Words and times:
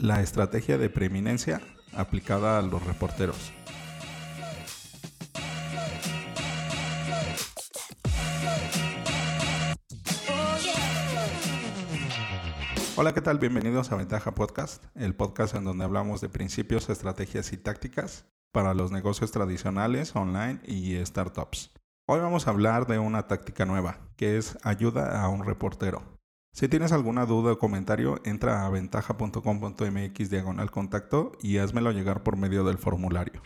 la 0.00 0.22
estrategia 0.22 0.78
de 0.78 0.88
preeminencia 0.88 1.60
aplicada 1.94 2.58
a 2.58 2.62
los 2.62 2.82
reporteros. 2.86 3.52
Hola, 12.96 13.12
¿qué 13.12 13.20
tal? 13.20 13.38
Bienvenidos 13.38 13.92
a 13.92 13.96
Ventaja 13.96 14.34
Podcast, 14.34 14.84
el 14.94 15.14
podcast 15.14 15.54
en 15.54 15.64
donde 15.64 15.84
hablamos 15.84 16.22
de 16.22 16.30
principios, 16.30 16.88
estrategias 16.88 17.52
y 17.52 17.58
tácticas 17.58 18.26
para 18.52 18.72
los 18.72 18.92
negocios 18.92 19.32
tradicionales, 19.32 20.16
online 20.16 20.60
y 20.64 20.96
startups. 21.04 21.72
Hoy 22.06 22.20
vamos 22.20 22.46
a 22.46 22.50
hablar 22.50 22.86
de 22.86 22.98
una 22.98 23.26
táctica 23.26 23.66
nueva, 23.66 23.98
que 24.16 24.38
es 24.38 24.58
ayuda 24.62 25.22
a 25.22 25.28
un 25.28 25.44
reportero. 25.44 26.19
Si 26.52 26.68
tienes 26.68 26.92
alguna 26.92 27.26
duda 27.26 27.52
o 27.52 27.58
comentario, 27.58 28.20
entra 28.24 28.66
a 28.66 28.70
ventaja.com.mx 28.70 30.30
diagonal 30.30 30.70
contacto 30.70 31.32
y 31.40 31.58
házmelo 31.58 31.92
llegar 31.92 32.22
por 32.22 32.36
medio 32.36 32.64
del 32.64 32.76
formulario. 32.76 33.40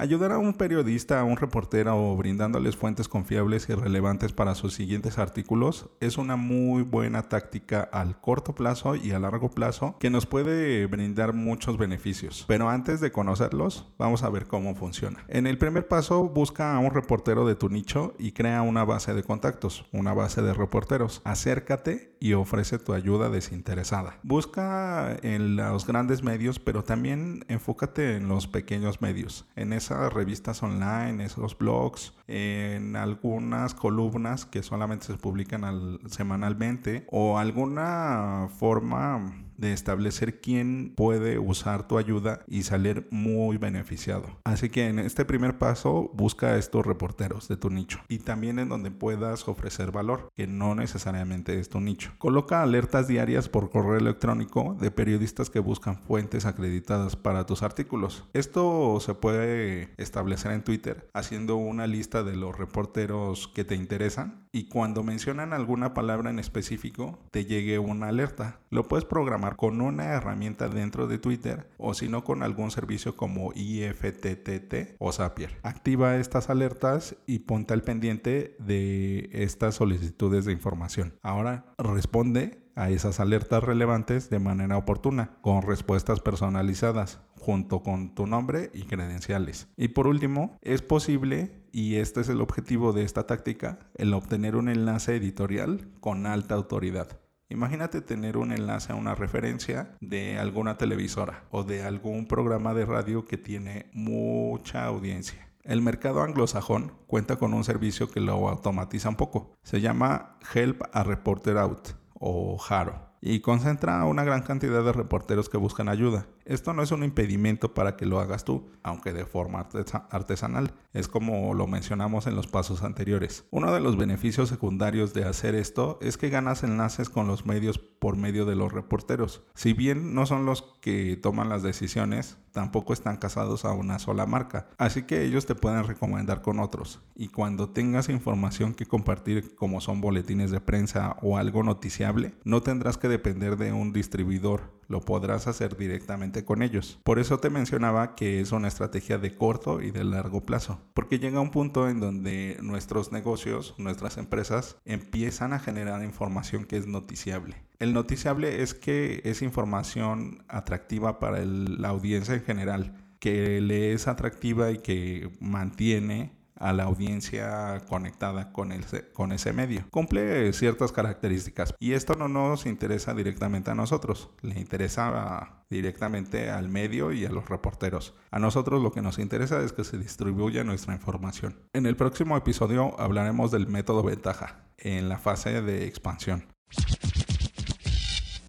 Ayudar 0.00 0.32
a 0.32 0.38
un 0.38 0.54
periodista, 0.54 1.20
a 1.20 1.24
un 1.24 1.36
reportero 1.36 1.94
o 1.94 2.16
brindándoles 2.16 2.74
fuentes 2.74 3.06
confiables 3.06 3.68
y 3.68 3.74
relevantes 3.74 4.32
para 4.32 4.54
sus 4.54 4.72
siguientes 4.72 5.18
artículos 5.18 5.90
es 6.00 6.16
una 6.16 6.36
muy 6.36 6.84
buena 6.84 7.24
táctica 7.28 7.82
al 7.82 8.18
corto 8.18 8.54
plazo 8.54 8.96
y 8.96 9.10
a 9.10 9.18
largo 9.18 9.50
plazo 9.50 9.96
que 10.00 10.08
nos 10.08 10.24
puede 10.24 10.86
brindar 10.86 11.34
muchos 11.34 11.76
beneficios. 11.76 12.46
Pero 12.48 12.70
antes 12.70 13.02
de 13.02 13.12
conocerlos, 13.12 13.92
vamos 13.98 14.22
a 14.22 14.30
ver 14.30 14.46
cómo 14.46 14.74
funciona. 14.74 15.22
En 15.28 15.46
el 15.46 15.58
primer 15.58 15.86
paso, 15.86 16.30
busca 16.30 16.74
a 16.74 16.78
un 16.78 16.92
reportero 16.92 17.46
de 17.46 17.56
tu 17.56 17.68
nicho 17.68 18.14
y 18.18 18.32
crea 18.32 18.62
una 18.62 18.84
base 18.84 19.12
de 19.12 19.22
contactos, 19.22 19.84
una 19.92 20.14
base 20.14 20.40
de 20.40 20.54
reporteros. 20.54 21.20
Acércate 21.24 22.16
y 22.20 22.32
ofrece 22.32 22.78
tu 22.78 22.94
ayuda 22.94 23.28
desinteresada. 23.28 24.18
Busca 24.22 25.14
en 25.22 25.56
los 25.56 25.86
grandes 25.86 26.22
medios, 26.22 26.58
pero 26.58 26.84
también 26.84 27.44
enfócate 27.48 28.16
en 28.16 28.28
los 28.28 28.46
pequeños 28.46 29.02
medios. 29.02 29.46
En 29.56 29.74
esa 29.74 29.89
revistas 29.90 30.62
online, 30.62 31.24
esos 31.24 31.56
blogs, 31.56 32.14
en 32.26 32.96
algunas 32.96 33.74
columnas 33.74 34.46
que 34.46 34.62
solamente 34.62 35.06
se 35.06 35.14
publican 35.14 35.98
semanalmente 36.08 37.06
o 37.10 37.38
alguna 37.38 38.48
forma 38.58 39.32
de 39.60 39.74
establecer 39.74 40.40
quién 40.40 40.94
puede 40.96 41.38
usar 41.38 41.86
tu 41.86 41.98
ayuda 41.98 42.40
y 42.48 42.62
salir 42.62 43.06
muy 43.10 43.58
beneficiado. 43.58 44.38
Así 44.44 44.70
que 44.70 44.86
en 44.86 44.98
este 44.98 45.26
primer 45.26 45.58
paso 45.58 46.10
busca 46.14 46.56
estos 46.56 46.86
reporteros 46.86 47.46
de 47.46 47.58
tu 47.58 47.68
nicho 47.68 48.00
y 48.08 48.20
también 48.20 48.58
en 48.58 48.70
donde 48.70 48.90
puedas 48.90 49.46
ofrecer 49.48 49.92
valor, 49.92 50.30
que 50.34 50.46
no 50.46 50.74
necesariamente 50.74 51.60
es 51.60 51.68
tu 51.68 51.80
nicho. 51.80 52.12
Coloca 52.16 52.62
alertas 52.62 53.06
diarias 53.06 53.50
por 53.50 53.68
correo 53.68 53.98
electrónico 53.98 54.76
de 54.80 54.90
periodistas 54.90 55.50
que 55.50 55.60
buscan 55.60 55.98
fuentes 55.98 56.46
acreditadas 56.46 57.16
para 57.16 57.44
tus 57.44 57.62
artículos. 57.62 58.24
Esto 58.32 58.98
se 59.00 59.12
puede 59.12 59.79
establecer 59.96 60.52
en 60.52 60.64
Twitter 60.64 61.08
haciendo 61.14 61.56
una 61.56 61.86
lista 61.86 62.22
de 62.22 62.36
los 62.36 62.56
reporteros 62.56 63.48
que 63.48 63.64
te 63.64 63.74
interesan 63.74 64.48
y 64.52 64.68
cuando 64.68 65.02
mencionan 65.02 65.52
alguna 65.52 65.94
palabra 65.94 66.30
en 66.30 66.38
específico 66.38 67.18
te 67.30 67.44
llegue 67.44 67.78
una 67.78 68.08
alerta. 68.08 68.60
Lo 68.70 68.88
puedes 68.88 69.04
programar 69.04 69.56
con 69.56 69.80
una 69.80 70.06
herramienta 70.06 70.68
dentro 70.68 71.06
de 71.06 71.18
Twitter 71.18 71.68
o 71.78 71.94
si 71.94 72.08
no 72.08 72.24
con 72.24 72.42
algún 72.42 72.70
servicio 72.70 73.16
como 73.16 73.52
IFTTT 73.54 74.96
o 74.98 75.12
Zapier. 75.12 75.58
Activa 75.62 76.16
estas 76.16 76.50
alertas 76.50 77.16
y 77.26 77.40
ponte 77.40 77.74
al 77.74 77.82
pendiente 77.82 78.56
de 78.58 79.28
estas 79.32 79.76
solicitudes 79.76 80.44
de 80.44 80.52
información. 80.52 81.14
Ahora 81.22 81.74
responde 81.78 82.69
a 82.80 82.88
esas 82.88 83.20
alertas 83.20 83.62
relevantes 83.62 84.30
de 84.30 84.38
manera 84.38 84.78
oportuna, 84.78 85.36
con 85.42 85.62
respuestas 85.62 86.20
personalizadas, 86.20 87.20
junto 87.36 87.82
con 87.82 88.14
tu 88.14 88.26
nombre 88.26 88.70
y 88.72 88.84
credenciales. 88.84 89.68
Y 89.76 89.88
por 89.88 90.06
último, 90.06 90.58
es 90.62 90.80
posible, 90.80 91.62
y 91.72 91.96
este 91.96 92.22
es 92.22 92.30
el 92.30 92.40
objetivo 92.40 92.92
de 92.92 93.02
esta 93.02 93.26
táctica, 93.26 93.78
el 93.96 94.14
obtener 94.14 94.56
un 94.56 94.70
enlace 94.70 95.16
editorial 95.16 95.88
con 96.00 96.26
alta 96.26 96.54
autoridad. 96.54 97.20
Imagínate 97.50 98.00
tener 98.00 98.38
un 98.38 98.52
enlace 98.52 98.92
a 98.92 98.96
una 98.96 99.14
referencia 99.14 99.96
de 100.00 100.38
alguna 100.38 100.78
televisora 100.78 101.44
o 101.50 101.64
de 101.64 101.82
algún 101.82 102.26
programa 102.26 102.72
de 102.74 102.86
radio 102.86 103.26
que 103.26 103.36
tiene 103.36 103.90
mucha 103.92 104.86
audiencia. 104.86 105.48
El 105.64 105.82
mercado 105.82 106.22
anglosajón 106.22 106.92
cuenta 107.06 107.36
con 107.36 107.52
un 107.52 107.64
servicio 107.64 108.10
que 108.10 108.20
lo 108.20 108.48
automatiza 108.48 109.10
un 109.10 109.16
poco. 109.16 109.58
Se 109.62 109.80
llama 109.80 110.38
Help 110.54 110.82
a 110.92 111.02
Reporter 111.02 111.58
Out 111.58 111.99
o 112.20 112.56
HARO 112.56 113.09
y 113.20 113.40
concentra 113.40 114.00
a 114.00 114.06
una 114.06 114.24
gran 114.24 114.42
cantidad 114.42 114.82
de 114.82 114.92
reporteros 114.92 115.48
que 115.48 115.58
buscan 115.58 115.88
ayuda. 115.88 116.26
Esto 116.44 116.72
no 116.72 116.82
es 116.82 116.90
un 116.90 117.04
impedimento 117.04 117.74
para 117.74 117.96
que 117.96 118.06
lo 118.06 118.18
hagas 118.18 118.44
tú, 118.44 118.70
aunque 118.82 119.12
de 119.12 119.26
forma 119.26 119.68
artesanal. 120.10 120.72
Es 120.92 121.06
como 121.06 121.54
lo 121.54 121.66
mencionamos 121.66 122.26
en 122.26 122.34
los 122.34 122.46
pasos 122.46 122.82
anteriores. 122.82 123.44
Uno 123.50 123.72
de 123.72 123.80
los 123.80 123.96
beneficios 123.96 124.48
secundarios 124.48 125.14
de 125.14 125.24
hacer 125.24 125.54
esto 125.54 125.98
es 126.00 126.16
que 126.16 126.30
ganas 126.30 126.64
enlaces 126.64 127.08
con 127.08 127.28
los 127.28 127.46
medios 127.46 127.78
por 127.78 128.16
medio 128.16 128.46
de 128.46 128.56
los 128.56 128.72
reporteros. 128.72 129.42
Si 129.54 129.74
bien 129.74 130.14
no 130.14 130.26
son 130.26 130.46
los 130.46 130.62
que 130.80 131.16
toman 131.16 131.48
las 131.48 131.62
decisiones, 131.62 132.38
tampoco 132.52 132.92
están 132.92 133.18
casados 133.18 133.64
a 133.64 133.72
una 133.72 133.98
sola 133.98 134.26
marca. 134.26 134.66
Así 134.78 135.02
que 135.02 135.22
ellos 135.22 135.46
te 135.46 135.54
pueden 135.54 135.84
recomendar 135.84 136.42
con 136.42 136.58
otros. 136.58 137.00
Y 137.14 137.28
cuando 137.28 137.68
tengas 137.68 138.08
información 138.08 138.74
que 138.74 138.86
compartir 138.86 139.54
como 139.54 139.80
son 139.80 140.00
boletines 140.00 140.50
de 140.50 140.60
prensa 140.60 141.16
o 141.22 141.36
algo 141.36 141.62
noticiable, 141.62 142.34
no 142.44 142.62
tendrás 142.62 142.98
que 142.98 143.08
depender 143.10 143.58
de 143.58 143.74
un 143.74 143.92
distribuidor 143.92 144.80
lo 144.90 145.00
podrás 145.00 145.46
hacer 145.46 145.76
directamente 145.76 146.44
con 146.44 146.62
ellos. 146.62 146.98
Por 147.04 147.20
eso 147.20 147.38
te 147.38 147.48
mencionaba 147.48 148.16
que 148.16 148.40
es 148.40 148.50
una 148.50 148.66
estrategia 148.66 149.18
de 149.18 149.36
corto 149.36 149.80
y 149.80 149.92
de 149.92 150.02
largo 150.02 150.40
plazo, 150.40 150.80
porque 150.94 151.20
llega 151.20 151.40
un 151.40 151.52
punto 151.52 151.88
en 151.88 152.00
donde 152.00 152.58
nuestros 152.60 153.12
negocios, 153.12 153.76
nuestras 153.78 154.18
empresas 154.18 154.76
empiezan 154.84 155.52
a 155.52 155.60
generar 155.60 156.02
información 156.02 156.64
que 156.64 156.76
es 156.76 156.88
noticiable. 156.88 157.54
El 157.78 157.92
noticiable 157.94 158.62
es 158.62 158.74
que 158.74 159.22
es 159.24 159.42
información 159.42 160.42
atractiva 160.48 161.20
para 161.20 161.44
la 161.44 161.88
audiencia 161.88 162.34
en 162.34 162.42
general, 162.42 162.96
que 163.20 163.60
le 163.60 163.92
es 163.92 164.08
atractiva 164.08 164.72
y 164.72 164.78
que 164.78 165.30
mantiene 165.38 166.32
a 166.60 166.72
la 166.72 166.84
audiencia 166.84 167.80
conectada 167.88 168.52
con, 168.52 168.72
con 169.12 169.32
ese 169.32 169.52
medio. 169.52 169.84
Cumple 169.90 170.52
ciertas 170.52 170.92
características 170.92 171.74
y 171.80 171.94
esto 171.94 172.14
no 172.14 172.28
nos 172.28 172.66
interesa 172.66 173.14
directamente 173.14 173.70
a 173.70 173.74
nosotros, 173.74 174.30
le 174.42 174.60
interesa 174.60 175.64
directamente 175.70 176.50
al 176.50 176.68
medio 176.68 177.12
y 177.12 177.24
a 177.24 177.30
los 177.30 177.48
reporteros. 177.48 178.14
A 178.30 178.38
nosotros 178.38 178.82
lo 178.82 178.92
que 178.92 179.02
nos 179.02 179.18
interesa 179.18 179.62
es 179.62 179.72
que 179.72 179.84
se 179.84 179.98
distribuya 179.98 180.62
nuestra 180.62 180.94
información. 180.94 181.58
En 181.72 181.86
el 181.86 181.96
próximo 181.96 182.36
episodio 182.36 182.98
hablaremos 183.00 183.50
del 183.50 183.66
método 183.66 184.02
ventaja 184.02 184.66
en 184.76 185.08
la 185.08 185.18
fase 185.18 185.62
de 185.62 185.86
expansión. 185.86 186.46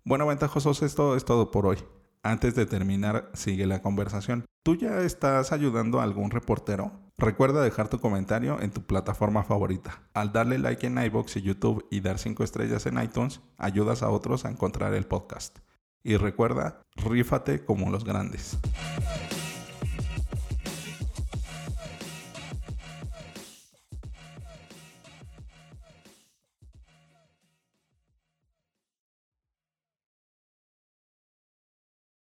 Bueno, 0.04 0.28
ventajosos, 0.28 0.82
esto 0.82 1.16
es 1.16 1.26
todo 1.26 1.52
por 1.52 1.66
hoy. 1.66 1.78
Antes 2.24 2.54
de 2.54 2.68
terminar, 2.68 3.32
sigue 3.34 3.66
la 3.66 3.82
conversación. 3.82 4.46
¿Tú 4.64 4.76
ya 4.76 5.02
estás 5.02 5.52
ayudando 5.52 6.00
a 6.00 6.04
algún 6.04 6.30
reportero? 6.30 6.92
Recuerda 7.18 7.64
dejar 7.64 7.88
tu 7.88 8.00
comentario 8.00 8.62
en 8.62 8.70
tu 8.70 8.84
plataforma 8.84 9.44
favorita. 9.44 10.04
Al 10.14 10.32
darle 10.32 10.60
like 10.60 10.86
en 10.86 11.04
iBox 11.04 11.38
y 11.38 11.42
YouTube 11.42 11.88
y 11.90 12.02
dar 12.02 12.20
5 12.20 12.44
estrellas 12.44 12.86
en 12.86 13.02
iTunes, 13.02 13.42
ayudas 13.58 14.04
a 14.04 14.10
otros 14.10 14.46
a 14.46 14.50
encontrar 14.50 14.94
el 14.94 15.08
podcast. 15.08 15.58
Y 16.04 16.18
recuerda, 16.18 16.84
rífate 16.96 17.66
como 17.66 17.90
los 17.90 18.06
grandes. 18.06 18.60